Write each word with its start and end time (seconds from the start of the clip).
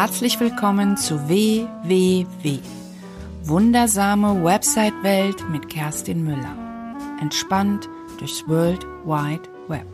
Herzlich 0.00 0.40
willkommen 0.40 0.96
zu 0.96 1.28
WWW. 1.28 2.60
Wundersame 3.42 4.42
Website-Welt 4.42 5.46
mit 5.50 5.68
Kerstin 5.68 6.24
Müller. 6.24 6.56
Entspannt 7.20 7.86
durchs 8.18 8.48
World 8.48 8.82
Wide 9.04 9.42
Web. 9.68 9.86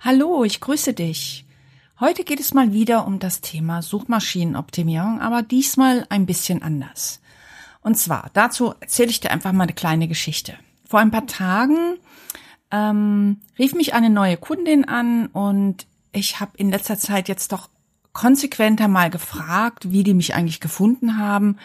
Hallo, 0.00 0.42
ich 0.42 0.60
grüße 0.60 0.92
dich. 0.92 1.44
Heute 2.00 2.24
geht 2.24 2.40
es 2.40 2.52
mal 2.52 2.72
wieder 2.72 3.06
um 3.06 3.20
das 3.20 3.42
Thema 3.42 3.80
Suchmaschinenoptimierung, 3.80 5.20
aber 5.20 5.42
diesmal 5.42 6.04
ein 6.08 6.26
bisschen 6.26 6.62
anders. 6.62 7.20
Und 7.82 7.96
zwar, 7.96 8.30
dazu 8.34 8.74
erzähle 8.80 9.10
ich 9.10 9.20
dir 9.20 9.30
einfach 9.30 9.52
mal 9.52 9.64
eine 9.64 9.72
kleine 9.72 10.08
Geschichte. 10.08 10.54
Vor 10.86 11.00
ein 11.00 11.10
paar 11.10 11.26
Tagen 11.26 11.96
ähm, 12.70 13.40
rief 13.58 13.74
mich 13.74 13.94
eine 13.94 14.10
neue 14.10 14.36
Kundin 14.36 14.84
an 14.86 15.26
und 15.28 15.86
ich 16.12 16.40
habe 16.40 16.52
in 16.56 16.70
letzter 16.70 16.98
Zeit 16.98 17.28
jetzt 17.28 17.52
doch 17.52 17.68
konsequenter 18.12 18.88
mal 18.88 19.10
gefragt, 19.10 19.90
wie 19.92 20.02
die 20.02 20.14
mich 20.14 20.34
eigentlich 20.34 20.60
gefunden 20.60 21.18
haben. 21.18 21.58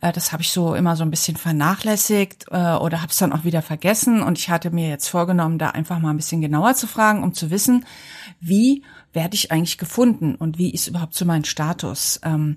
Äh, 0.00 0.12
das 0.12 0.32
habe 0.32 0.42
ich 0.42 0.50
so 0.50 0.74
immer 0.74 0.96
so 0.96 1.02
ein 1.02 1.10
bisschen 1.10 1.36
vernachlässigt 1.36 2.46
äh, 2.50 2.74
oder 2.74 3.02
habe 3.02 3.10
es 3.10 3.18
dann 3.18 3.32
auch 3.32 3.44
wieder 3.44 3.62
vergessen. 3.62 4.22
Und 4.22 4.38
ich 4.38 4.48
hatte 4.48 4.70
mir 4.70 4.88
jetzt 4.88 5.08
vorgenommen, 5.08 5.58
da 5.58 5.70
einfach 5.70 5.98
mal 5.98 6.10
ein 6.10 6.16
bisschen 6.16 6.40
genauer 6.40 6.74
zu 6.74 6.86
fragen, 6.86 7.22
um 7.22 7.34
zu 7.34 7.50
wissen, 7.50 7.84
wie 8.40 8.82
werde 9.12 9.34
ich 9.34 9.52
eigentlich 9.52 9.78
gefunden 9.78 10.34
und 10.36 10.56
wie 10.58 10.70
ist 10.70 10.86
überhaupt 10.86 11.14
so 11.14 11.24
mein 11.24 11.44
Status. 11.44 12.20
Ähm, 12.24 12.56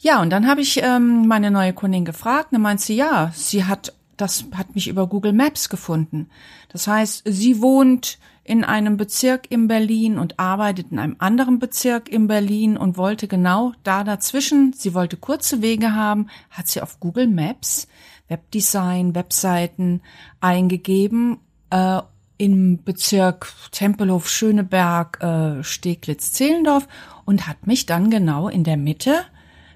ja, 0.00 0.20
und 0.20 0.30
dann 0.30 0.48
habe 0.48 0.60
ich 0.60 0.82
ähm, 0.82 1.28
meine 1.28 1.52
neue 1.52 1.72
Kundin 1.72 2.04
gefragt, 2.04 2.46
und 2.50 2.54
dann 2.54 2.62
meint 2.62 2.80
sie, 2.80 2.96
ja, 2.96 3.30
sie 3.34 3.64
hat 3.64 3.94
das 4.22 4.46
hat 4.54 4.74
mich 4.74 4.88
über 4.88 5.06
Google 5.08 5.32
Maps 5.32 5.68
gefunden. 5.68 6.28
Das 6.68 6.86
heißt, 6.86 7.24
sie 7.26 7.60
wohnt 7.60 8.18
in 8.44 8.64
einem 8.64 8.96
Bezirk 8.96 9.50
in 9.50 9.68
Berlin 9.68 10.18
und 10.18 10.38
arbeitet 10.38 10.92
in 10.92 10.98
einem 10.98 11.16
anderen 11.18 11.58
Bezirk 11.58 12.08
in 12.08 12.28
Berlin 12.28 12.76
und 12.76 12.96
wollte 12.96 13.28
genau 13.28 13.72
da 13.82 14.04
dazwischen, 14.04 14.72
sie 14.72 14.94
wollte 14.94 15.16
kurze 15.16 15.60
Wege 15.60 15.94
haben, 15.94 16.28
hat 16.50 16.68
sie 16.68 16.80
auf 16.80 17.00
Google 17.00 17.26
Maps 17.26 17.88
Webdesign, 18.28 19.14
Webseiten 19.14 20.00
eingegeben 20.40 21.38
äh, 21.70 22.00
im 22.38 22.82
Bezirk 22.82 23.52
Tempelhof, 23.72 24.28
Schöneberg, 24.28 25.22
äh, 25.22 25.62
Steglitz, 25.62 26.32
Zehlendorf 26.32 26.88
und 27.24 27.46
hat 27.46 27.66
mich 27.66 27.86
dann 27.86 28.10
genau 28.10 28.48
in 28.48 28.64
der 28.64 28.76
Mitte 28.76 29.24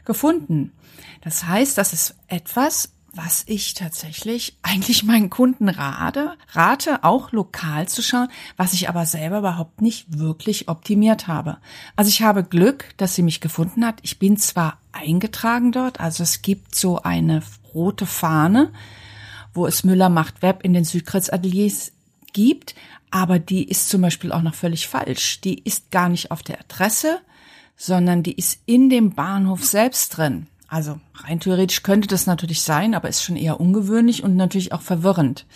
gefunden. 0.04 0.72
Das 1.20 1.46
heißt, 1.46 1.76
das 1.76 1.92
ist 1.92 2.16
etwas, 2.28 2.95
was 3.16 3.44
ich 3.46 3.74
tatsächlich 3.74 4.58
eigentlich 4.62 5.02
meinen 5.02 5.30
Kunden 5.30 5.68
rate, 5.68 6.36
rate, 6.52 7.02
auch 7.02 7.32
lokal 7.32 7.88
zu 7.88 8.02
schauen, 8.02 8.28
was 8.56 8.74
ich 8.74 8.88
aber 8.88 9.06
selber 9.06 9.38
überhaupt 9.38 9.80
nicht 9.80 10.18
wirklich 10.18 10.68
optimiert 10.68 11.26
habe. 11.26 11.56
Also 11.96 12.10
ich 12.10 12.22
habe 12.22 12.44
Glück, 12.44 12.94
dass 12.98 13.14
sie 13.14 13.22
mich 13.22 13.40
gefunden 13.40 13.86
hat. 13.86 14.00
Ich 14.02 14.18
bin 14.18 14.36
zwar 14.36 14.78
eingetragen 14.92 15.72
dort, 15.72 16.00
also 16.00 16.22
es 16.22 16.42
gibt 16.42 16.74
so 16.74 17.02
eine 17.02 17.42
rote 17.74 18.06
Fahne, 18.06 18.72
wo 19.54 19.66
es 19.66 19.84
Müller 19.84 20.10
macht 20.10 20.42
Web 20.42 20.62
in 20.62 20.74
den 20.74 20.84
Südkreuz-Ateliers 20.84 21.92
gibt, 22.32 22.74
aber 23.10 23.38
die 23.38 23.64
ist 23.64 23.88
zum 23.88 24.02
Beispiel 24.02 24.32
auch 24.32 24.42
noch 24.42 24.54
völlig 24.54 24.88
falsch. 24.88 25.40
Die 25.40 25.62
ist 25.62 25.90
gar 25.90 26.08
nicht 26.10 26.30
auf 26.30 26.42
der 26.42 26.60
Adresse, 26.60 27.20
sondern 27.76 28.22
die 28.22 28.34
ist 28.34 28.60
in 28.66 28.90
dem 28.90 29.14
Bahnhof 29.14 29.64
selbst 29.64 30.16
drin. 30.16 30.48
Also 30.68 30.98
rein 31.14 31.40
theoretisch 31.40 31.82
könnte 31.82 32.08
das 32.08 32.26
natürlich 32.26 32.62
sein, 32.62 32.94
aber 32.94 33.08
ist 33.08 33.22
schon 33.22 33.36
eher 33.36 33.60
ungewöhnlich 33.60 34.22
und 34.22 34.36
natürlich 34.36 34.72
auch 34.72 34.82
verwirrend. 34.82 35.46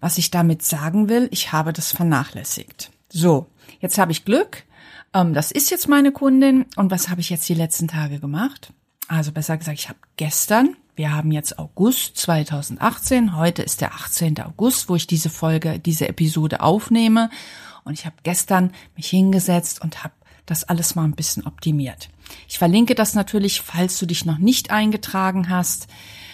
Was 0.00 0.18
ich 0.18 0.30
damit 0.30 0.62
sagen 0.62 1.08
will, 1.08 1.28
ich 1.30 1.52
habe 1.52 1.72
das 1.72 1.92
vernachlässigt. 1.92 2.90
So, 3.10 3.48
jetzt 3.80 3.98
habe 3.98 4.12
ich 4.12 4.24
Glück. 4.24 4.64
Ähm, 5.12 5.34
das 5.34 5.50
ist 5.50 5.70
jetzt 5.70 5.88
meine 5.88 6.12
Kundin. 6.12 6.66
Und 6.76 6.90
was 6.90 7.08
habe 7.08 7.20
ich 7.20 7.30
jetzt 7.30 7.48
die 7.48 7.54
letzten 7.54 7.88
Tage 7.88 8.18
gemacht? 8.18 8.72
Also 9.08 9.32
besser 9.32 9.56
gesagt, 9.56 9.78
ich 9.78 9.88
habe 9.88 9.98
gestern, 10.16 10.76
wir 10.94 11.12
haben 11.12 11.32
jetzt 11.32 11.58
August 11.58 12.16
2018, 12.16 13.36
heute 13.36 13.62
ist 13.62 13.80
der 13.80 13.94
18. 13.94 14.40
August, 14.40 14.88
wo 14.88 14.94
ich 14.94 15.06
diese 15.06 15.30
Folge, 15.30 15.80
diese 15.80 16.08
Episode 16.08 16.60
aufnehme. 16.60 17.28
Und 17.82 17.94
ich 17.94 18.06
habe 18.06 18.16
gestern 18.22 18.72
mich 18.94 19.08
hingesetzt 19.08 19.82
und 19.82 20.04
habe 20.04 20.14
das 20.50 20.64
alles 20.64 20.94
mal 20.94 21.04
ein 21.04 21.14
bisschen 21.14 21.46
optimiert. 21.46 22.08
Ich 22.48 22.58
verlinke 22.58 22.94
das 22.94 23.14
natürlich, 23.14 23.60
falls 23.60 23.98
du 23.98 24.06
dich 24.06 24.24
noch 24.24 24.38
nicht 24.38 24.70
eingetragen 24.70 25.48
hast. 25.48 25.86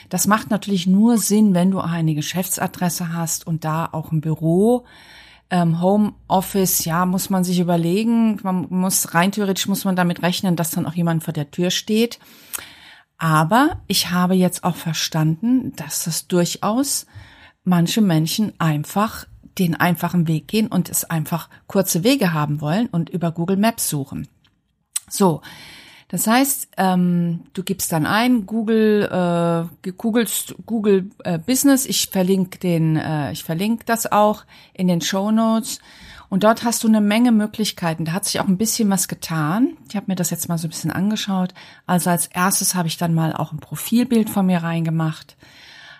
Das 0.08 0.26
macht 0.26 0.50
natürlich 0.50 0.86
nur 0.86 1.18
Sinn, 1.18 1.54
wenn 1.54 1.70
du 1.70 1.80
eine 1.80 2.14
Geschäftsadresse 2.14 3.12
hast 3.12 3.46
und 3.46 3.64
da 3.64 3.88
auch 3.90 4.12
ein 4.12 4.20
Büro. 4.20 4.84
Ähm, 5.50 5.80
Homeoffice, 5.80 6.84
ja, 6.84 7.06
muss 7.06 7.30
man 7.30 7.44
sich 7.44 7.60
überlegen. 7.60 8.38
Man 8.42 8.66
muss 8.70 9.14
rein 9.14 9.32
theoretisch 9.32 9.68
muss 9.68 9.84
man 9.84 9.96
damit 9.96 10.22
rechnen, 10.22 10.56
dass 10.56 10.70
dann 10.70 10.86
auch 10.86 10.94
jemand 10.94 11.22
vor 11.22 11.34
der 11.34 11.50
Tür 11.50 11.70
steht. 11.70 12.18
Aber 13.18 13.80
ich 13.86 14.10
habe 14.10 14.34
jetzt 14.34 14.64
auch 14.64 14.76
verstanden, 14.76 15.72
dass 15.76 16.04
das 16.04 16.26
durchaus 16.26 17.06
manche 17.64 18.00
Menschen 18.00 18.52
einfach 18.58 19.26
den 19.58 19.74
einfachen 19.74 20.28
Weg 20.28 20.48
gehen 20.48 20.68
und 20.68 20.88
es 20.88 21.04
einfach 21.04 21.48
kurze 21.66 22.04
Wege 22.04 22.32
haben 22.32 22.60
wollen 22.60 22.86
und 22.88 23.10
über 23.10 23.32
Google 23.32 23.56
Maps 23.56 23.88
suchen. 23.88 24.28
So, 25.08 25.40
das 26.08 26.26
heißt, 26.28 26.68
ähm, 26.76 27.44
du 27.52 27.64
gibst 27.64 27.90
dann 27.90 28.06
ein 28.06 28.46
Google, 28.46 29.68
äh, 29.82 29.90
googelst 29.92 30.54
Google 30.64 31.10
äh, 31.24 31.38
Business. 31.38 31.84
Ich 31.84 32.08
verlinke 32.08 32.58
den, 32.58 32.96
äh, 32.96 33.32
ich 33.32 33.42
verlinke 33.42 33.84
das 33.84 34.10
auch 34.10 34.44
in 34.72 34.86
den 34.86 35.00
Show 35.00 35.32
Notes. 35.32 35.80
Und 36.28 36.44
dort 36.44 36.64
hast 36.64 36.84
du 36.84 36.88
eine 36.88 37.00
Menge 37.00 37.32
Möglichkeiten. 37.32 38.04
Da 38.04 38.12
hat 38.12 38.24
sich 38.24 38.40
auch 38.40 38.48
ein 38.48 38.58
bisschen 38.58 38.90
was 38.90 39.08
getan. 39.08 39.76
Ich 39.88 39.96
habe 39.96 40.06
mir 40.08 40.16
das 40.16 40.30
jetzt 40.30 40.48
mal 40.48 40.58
so 40.58 40.66
ein 40.66 40.70
bisschen 40.70 40.90
angeschaut. 40.90 41.54
Also 41.86 42.10
als 42.10 42.26
erstes 42.28 42.74
habe 42.74 42.88
ich 42.88 42.96
dann 42.96 43.14
mal 43.14 43.32
auch 43.32 43.52
ein 43.52 43.58
Profilbild 43.58 44.30
von 44.30 44.46
mir 44.46 44.62
reingemacht, 44.62 45.36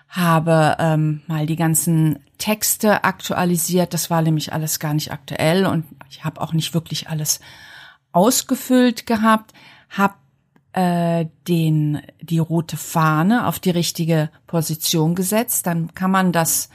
habe 0.09 0.77
ähm, 0.79 1.21
mal 1.27 1.45
die 1.45 1.55
ganzen 1.55 2.19
Texte 2.37 3.03
aktualisiert. 3.03 3.93
Das 3.93 4.09
war 4.09 4.21
nämlich 4.21 4.53
alles 4.53 4.79
gar 4.79 4.93
nicht 4.93 5.11
aktuell 5.11 5.65
und 5.65 5.85
ich 6.09 6.23
habe 6.23 6.41
auch 6.41 6.53
nicht 6.53 6.73
wirklich 6.73 7.09
alles 7.09 7.39
ausgefüllt 8.11 9.05
gehabt 9.05 9.53
habe 9.89 10.15
äh, 10.73 11.25
den 11.47 12.01
die 12.21 12.39
rote 12.39 12.77
Fahne 12.77 13.47
auf 13.47 13.59
die 13.59 13.69
richtige 13.69 14.29
Position 14.45 15.15
gesetzt. 15.15 15.65
Dann 15.65 15.93
kann 15.93 16.11
man 16.11 16.31
das 16.31 16.69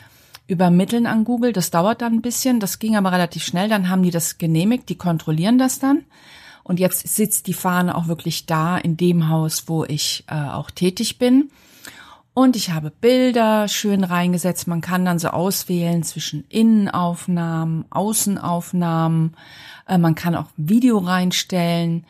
übermitteln 0.47 1.07
an 1.07 1.25
Google. 1.25 1.53
Das 1.53 1.71
dauert 1.71 2.03
dann 2.03 2.15
ein 2.15 2.23
bisschen. 2.23 2.59
Das 2.59 2.79
ging 2.79 2.97
aber 2.97 3.13
relativ 3.13 3.45
schnell. 3.45 3.69
Dann 3.69 3.89
haben 3.89 4.03
die 4.03 4.11
das 4.11 4.39
genehmigt. 4.39 4.89
Die 4.89 4.97
kontrollieren 4.97 5.59
das 5.59 5.79
dann. 5.79 6.05
Und 6.65 6.81
jetzt 6.81 7.07
sitzt 7.09 7.47
die 7.47 7.55
Fahne 7.55 7.95
auch 7.97 8.09
wirklich 8.09 8.47
da 8.47 8.77
in 8.77 8.97
dem 8.97 9.29
Haus, 9.29 9.65
wo 9.69 9.85
ich 9.85 10.25
äh, 10.29 10.35
auch 10.35 10.71
tätig 10.71 11.19
bin. 11.19 11.51
Und 12.35 12.57
ich 12.57 12.71
habe 12.71 12.91
Bilder 12.91 13.69
schön 13.69 14.05
reingesetzt. 14.05 14.67
Man 14.67 14.81
kann 14.81 15.05
dann 15.05 15.19
so 15.19 15.29
auswählen 15.29 16.03
zwischen 16.03 16.45
Innenaufnahmen, 16.49 17.85
Außenaufnahmen. 17.91 19.37
Äh, 19.87 19.99
man 19.99 20.15
kann 20.15 20.35
auch 20.35 20.47
Video 20.57 20.99
reinstellen. 20.99 22.07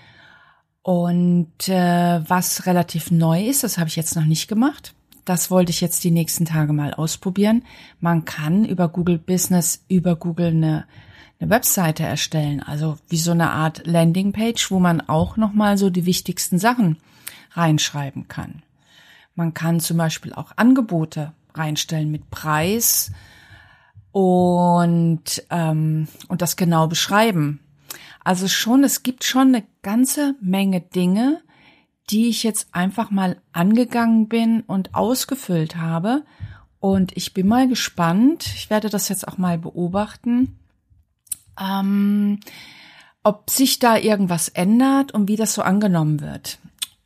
Und 0.82 1.68
äh, 1.68 2.20
was 2.28 2.66
relativ 2.66 3.10
neu 3.10 3.44
ist, 3.46 3.64
das 3.64 3.78
habe 3.78 3.88
ich 3.88 3.96
jetzt 3.96 4.14
noch 4.14 4.24
nicht 4.24 4.48
gemacht. 4.48 4.94
Das 5.24 5.50
wollte 5.50 5.70
ich 5.70 5.80
jetzt 5.80 6.02
die 6.04 6.10
nächsten 6.10 6.44
Tage 6.44 6.72
mal 6.72 6.94
ausprobieren. 6.94 7.64
Man 8.00 8.24
kann 8.24 8.64
über 8.64 8.88
Google 8.88 9.18
Business, 9.18 9.84
über 9.88 10.16
Google 10.16 10.48
eine, 10.48 10.86
eine 11.40 11.50
Webseite 11.50 12.02
erstellen, 12.04 12.60
also 12.60 12.96
wie 13.08 13.16
so 13.16 13.30
eine 13.30 13.50
Art 13.50 13.86
Landingpage, 13.86 14.70
wo 14.72 14.80
man 14.80 15.00
auch 15.00 15.36
nochmal 15.36 15.78
so 15.78 15.90
die 15.90 16.06
wichtigsten 16.06 16.58
Sachen 16.58 16.96
reinschreiben 17.52 18.26
kann. 18.26 18.62
Man 19.34 19.54
kann 19.54 19.80
zum 19.80 19.96
Beispiel 19.96 20.32
auch 20.32 20.52
Angebote 20.56 21.32
reinstellen 21.54 22.10
mit 22.10 22.30
Preis 22.30 23.10
und, 24.10 25.42
ähm, 25.50 26.08
und 26.28 26.42
das 26.42 26.56
genau 26.56 26.86
beschreiben. 26.86 27.60
Also 28.24 28.46
schon, 28.46 28.84
es 28.84 29.02
gibt 29.02 29.24
schon 29.24 29.48
eine 29.48 29.64
ganze 29.82 30.36
Menge 30.40 30.80
Dinge, 30.80 31.42
die 32.10 32.28
ich 32.28 32.42
jetzt 32.42 32.68
einfach 32.72 33.10
mal 33.10 33.40
angegangen 33.52 34.28
bin 34.28 34.60
und 34.62 34.94
ausgefüllt 34.94 35.76
habe. 35.76 36.24
Und 36.78 37.16
ich 37.16 37.32
bin 37.32 37.48
mal 37.48 37.68
gespannt, 37.68 38.46
ich 38.54 38.70
werde 38.70 38.90
das 38.90 39.08
jetzt 39.08 39.26
auch 39.26 39.38
mal 39.38 39.58
beobachten, 39.58 40.58
ähm, 41.60 42.40
ob 43.22 43.50
sich 43.50 43.78
da 43.78 43.96
irgendwas 43.96 44.48
ändert 44.48 45.12
und 45.12 45.28
wie 45.28 45.36
das 45.36 45.54
so 45.54 45.62
angenommen 45.62 46.20
wird. 46.20 46.58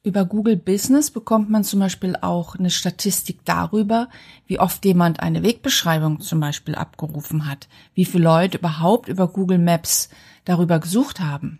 Über 0.06 0.24
Google 0.24 0.54
Business 0.54 1.10
bekommt 1.10 1.50
man 1.50 1.64
zum 1.64 1.80
Beispiel 1.80 2.14
auch 2.14 2.54
eine 2.54 2.70
Statistik 2.70 3.38
darüber, 3.44 4.08
wie 4.46 4.60
oft 4.60 4.84
jemand 4.84 5.18
eine 5.18 5.42
Wegbeschreibung 5.42 6.20
zum 6.20 6.38
Beispiel 6.38 6.76
abgerufen 6.76 7.50
hat, 7.50 7.66
wie 7.94 8.04
viele 8.04 8.22
Leute 8.22 8.58
überhaupt 8.58 9.08
über 9.08 9.26
Google 9.26 9.58
Maps 9.58 10.08
darüber 10.44 10.78
gesucht 10.78 11.18
haben. 11.18 11.58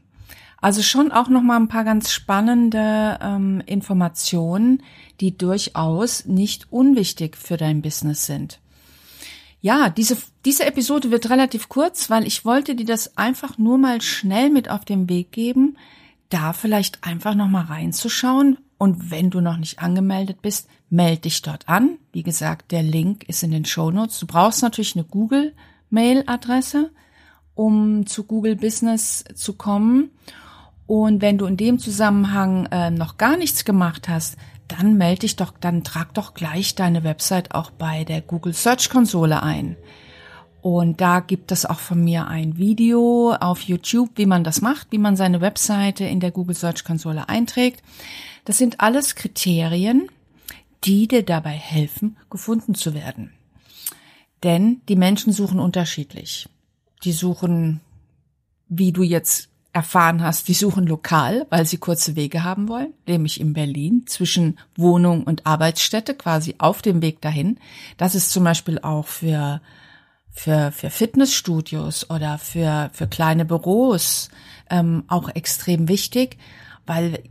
Also 0.60 0.82
schon 0.82 1.10
auch 1.10 1.28
noch 1.28 1.42
mal 1.42 1.56
ein 1.56 1.66
paar 1.66 1.82
ganz 1.82 2.12
spannende 2.12 3.18
ähm, 3.20 3.64
Informationen, 3.66 4.80
die 5.20 5.36
durchaus 5.36 6.24
nicht 6.26 6.68
unwichtig 6.70 7.36
für 7.36 7.56
dein 7.56 7.82
Business 7.82 8.26
sind. 8.26 8.60
Ja, 9.60 9.88
diese, 9.88 10.18
diese 10.44 10.66
Episode 10.66 11.10
wird 11.10 11.30
relativ 11.30 11.68
kurz, 11.68 12.10
weil 12.10 12.24
ich 12.24 12.44
wollte 12.44 12.76
dir 12.76 12.86
das 12.86 13.16
einfach 13.16 13.58
nur 13.58 13.76
mal 13.76 14.00
schnell 14.02 14.50
mit 14.50 14.70
auf 14.70 14.84
den 14.84 15.08
Weg 15.08 15.32
geben, 15.32 15.76
da 16.28 16.52
vielleicht 16.52 17.04
einfach 17.04 17.34
noch 17.34 17.48
mal 17.48 17.64
reinzuschauen. 17.64 18.58
Und 18.78 19.10
wenn 19.10 19.30
du 19.30 19.40
noch 19.40 19.56
nicht 19.56 19.78
angemeldet 19.78 20.42
bist, 20.42 20.68
melde 20.90 21.22
dich 21.22 21.42
dort 21.42 21.68
an. 21.68 21.98
Wie 22.12 22.22
gesagt, 22.22 22.72
der 22.72 22.82
Link 22.82 23.24
ist 23.28 23.42
in 23.42 23.50
den 23.50 23.64
Show 23.64 23.90
Notes. 23.90 24.18
Du 24.18 24.26
brauchst 24.26 24.62
natürlich 24.62 24.96
eine 24.96 25.04
Google-Mail-Adresse, 25.04 26.90
um 27.54 28.06
zu 28.06 28.24
Google 28.24 28.56
Business 28.56 29.24
zu 29.34 29.54
kommen. 29.54 30.10
Und 30.86 31.22
wenn 31.22 31.38
du 31.38 31.46
in 31.46 31.56
dem 31.56 31.78
Zusammenhang 31.78 32.66
äh, 32.66 32.90
noch 32.90 33.16
gar 33.16 33.36
nichts 33.36 33.64
gemacht 33.64 34.08
hast, 34.08 34.36
dann 34.68 34.96
melde 34.96 35.20
dich 35.20 35.36
doch, 35.36 35.52
dann 35.58 35.84
trag 35.84 36.14
doch 36.14 36.34
gleich 36.34 36.74
deine 36.74 37.04
Website 37.04 37.54
auch 37.54 37.70
bei 37.70 38.04
der 38.04 38.20
Google 38.20 38.52
Search 38.52 38.90
Konsole 38.90 39.42
ein. 39.42 39.76
Und 40.66 41.00
da 41.00 41.20
gibt 41.20 41.52
es 41.52 41.64
auch 41.64 41.78
von 41.78 42.02
mir 42.02 42.26
ein 42.26 42.58
Video 42.58 43.36
auf 43.38 43.60
YouTube, 43.60 44.10
wie 44.16 44.26
man 44.26 44.42
das 44.42 44.62
macht, 44.62 44.88
wie 44.90 44.98
man 44.98 45.14
seine 45.14 45.40
Webseite 45.40 46.04
in 46.04 46.18
der 46.18 46.32
Google 46.32 46.56
Search 46.56 46.82
Konsole 46.82 47.28
einträgt. 47.28 47.84
Das 48.46 48.58
sind 48.58 48.80
alles 48.80 49.14
Kriterien, 49.14 50.08
die 50.82 51.06
dir 51.06 51.22
dabei 51.22 51.52
helfen, 51.52 52.16
gefunden 52.30 52.74
zu 52.74 52.94
werden. 52.94 53.30
Denn 54.42 54.80
die 54.88 54.96
Menschen 54.96 55.32
suchen 55.32 55.60
unterschiedlich. 55.60 56.48
Die 57.04 57.12
suchen, 57.12 57.80
wie 58.68 58.90
du 58.90 59.04
jetzt 59.04 59.50
erfahren 59.72 60.20
hast, 60.20 60.48
die 60.48 60.54
suchen 60.54 60.88
lokal, 60.88 61.46
weil 61.48 61.64
sie 61.64 61.78
kurze 61.78 62.16
Wege 62.16 62.42
haben 62.42 62.66
wollen, 62.66 62.92
nämlich 63.06 63.40
in 63.40 63.52
Berlin 63.52 64.02
zwischen 64.08 64.58
Wohnung 64.74 65.22
und 65.22 65.46
Arbeitsstätte, 65.46 66.14
quasi 66.14 66.56
auf 66.58 66.82
dem 66.82 67.02
Weg 67.02 67.20
dahin. 67.20 67.60
Das 67.98 68.16
ist 68.16 68.32
zum 68.32 68.42
Beispiel 68.42 68.80
auch 68.80 69.06
für, 69.06 69.60
für, 70.36 70.70
für 70.70 70.90
Fitnessstudios 70.90 72.10
oder 72.10 72.38
für, 72.38 72.90
für 72.92 73.08
kleine 73.08 73.46
Büros 73.46 74.28
ähm, 74.68 75.04
auch 75.08 75.30
extrem 75.30 75.88
wichtig, 75.88 76.36
weil 76.84 77.22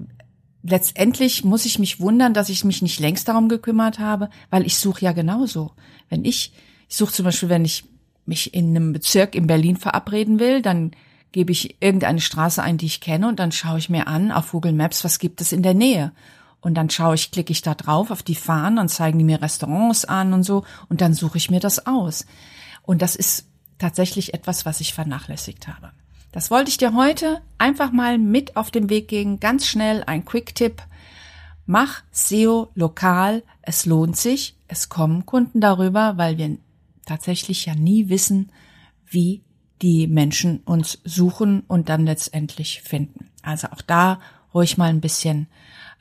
letztendlich 0.64 1.44
muss 1.44 1.66
ich 1.66 1.78
mich 1.78 2.00
wundern, 2.00 2.34
dass 2.34 2.50
ich 2.50 2.66
mich 2.66 2.82
nicht 2.82 3.00
längst 3.00 3.28
darum 3.28 3.48
gekümmert 3.48 4.00
habe, 4.00 4.30
weil 4.50 4.66
ich 4.66 4.78
suche 4.78 5.06
ja 5.06 5.12
genauso. 5.12 5.74
Wenn 6.10 6.26
ich, 6.26 6.52
ich 6.90 6.98
suche 6.98 7.14
zum 7.14 7.26
Beispiel, 7.26 7.50
wenn 7.50 7.64
ich 7.64 7.86
mich 8.26 8.56
in 8.56 8.76
einem 8.76 8.92
Bezirk 8.92 9.36
in 9.36 9.46
Berlin 9.46 9.78
verabreden 9.78 10.40
will, 10.40 10.64
dann 10.64 10.92
gebe 11.32 11.52
ich 11.52 11.82
irgendeine 11.82 12.22
Straße 12.22 12.64
ein, 12.64 12.80
die 12.80 12.88
ich 12.88 13.02
kenne 13.02 13.28
und 13.28 13.40
dann 13.40 13.52
schaue 13.52 13.78
ich 13.78 13.90
mir 13.90 14.08
an 14.08 14.32
auf 14.32 14.52
Google 14.52 14.74
Maps, 14.74 15.04
was 15.04 15.20
gibt 15.20 15.42
es 15.42 15.52
in 15.52 15.62
der 15.62 15.76
Nähe. 15.76 16.12
Und 16.60 16.74
dann 16.74 16.90
schaue 16.90 17.14
ich, 17.14 17.30
klicke 17.30 17.52
ich 17.52 17.62
da 17.62 17.76
drauf 17.76 18.10
auf 18.10 18.24
die 18.24 18.34
Fahnen, 18.34 18.78
dann 18.78 18.90
zeigen 18.90 19.20
die 19.20 19.26
mir 19.26 19.44
Restaurants 19.44 20.06
an 20.06 20.34
und 20.34 20.42
so 20.42 20.64
und 20.90 21.02
dann 21.02 21.14
suche 21.14 21.38
ich 21.38 21.52
mir 21.52 21.60
das 21.60 21.86
aus. 21.86 22.26
Und 22.86 23.02
das 23.02 23.16
ist 23.16 23.48
tatsächlich 23.78 24.34
etwas, 24.34 24.66
was 24.66 24.80
ich 24.80 24.94
vernachlässigt 24.94 25.68
habe. 25.68 25.92
Das 26.32 26.52
wollte 26.52 26.70
ich 26.70 26.78
dir 26.78 26.94
heute 26.94 27.42
einfach 27.58 27.92
mal 27.92 28.18
mit 28.18 28.58
auf 28.58 28.70
den 28.70 28.90
Weg 28.90 29.08
gehen. 29.08 29.40
Ganz 29.40 29.66
schnell 29.66 30.04
ein 30.04 30.26
Quick-Tipp. 30.26 30.82
Mach 31.66 32.04
SEO 32.12 32.72
lokal. 32.76 33.44
Es 33.62 33.86
lohnt 33.86 34.18
sich. 34.18 34.58
Es 34.68 34.90
kommen 34.90 35.26
Kunden 35.26 35.62
darüber, 35.62 36.18
weil 36.18 36.38
wir 36.38 36.58
tatsächlich 37.06 37.66
ja 37.66 37.76
nie 37.76 38.10
wissen, 38.10 38.52
wie 39.06 39.44
die 39.82 40.08
Menschen 40.08 40.60
uns 40.60 41.00
suchen 41.04 41.62
und 41.68 41.90
dann 41.90 42.06
letztendlich 42.06 42.82
finden. 42.82 43.30
Also 43.42 43.68
auch 43.68 43.82
da 43.82 44.20
ruhig 44.56 44.78
mal 44.78 44.90
ein 44.90 45.02
bisschen 45.02 45.48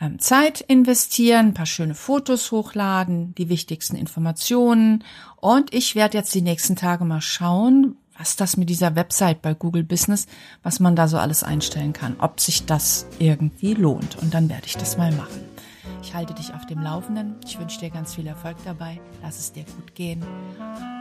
ähm, 0.01 0.19
Zeit 0.19 0.61
investieren, 0.63 1.49
ein 1.49 1.55
paar 1.55 1.67
schöne 1.67 1.95
Fotos 1.95 2.51
hochladen, 2.53 3.35
die 3.35 3.49
wichtigsten 3.49 3.97
Informationen. 3.97 5.05
Und 5.37 5.75
ich 5.75 5.95
werde 5.95 6.17
jetzt 6.17 6.35
die 6.35 6.43
nächsten 6.43 6.77
Tage 6.77 7.05
mal 7.05 7.21
schauen, 7.21 7.97
was 8.17 8.37
das 8.37 8.57
mit 8.57 8.71
dieser 8.71 8.95
Website 8.95 9.43
bei 9.43 9.55
Google 9.55 9.83
Business, 9.83 10.27
was 10.63 10.81
man 10.81 10.95
da 10.97 11.09
so 11.09 11.19
alles 11.19 11.43
einstellen 11.43 11.93
kann, 11.93 12.17
ob 12.19 12.41
sich 12.41 12.65
das 12.65 13.07
irgendwie 13.19 13.75
lohnt. 13.75 14.17
Und 14.23 14.33
dann 14.35 14.49
werde 14.49 14.67
ich 14.67 14.77
das 14.77 14.97
mal 14.97 15.13
machen. 15.13 15.41
Ich 16.03 16.15
halte 16.15 16.35
dich 16.35 16.55
auf 16.55 16.67
dem 16.67 16.81
Laufenden. 16.83 17.35
Ich 17.45 17.59
wünsche 17.59 17.81
dir 17.81 17.91
ganz 17.91 18.15
viel 18.15 18.27
Erfolg 18.27 18.57
dabei. 18.65 19.01
Lass 19.23 19.39
es 19.39 19.53
dir 19.53 19.65
gut 19.65 19.95
gehen. 19.95 20.23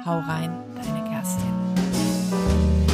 Hau 0.05 0.19
rein, 0.19 0.51
deine 0.75 1.09
Kerstin. 1.09 2.92